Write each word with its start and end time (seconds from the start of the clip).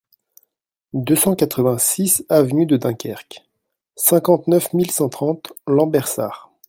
deux 0.93 1.15
cent 1.15 1.35
quatre-vingt-six 1.35 2.25
avenue 2.27 2.65
de 2.65 2.75
Dunkerque, 2.75 3.43
cinquante-neuf 3.95 4.73
mille 4.73 4.89
cent 4.89 5.09
trente 5.09 5.53
Lambersart 5.67 6.51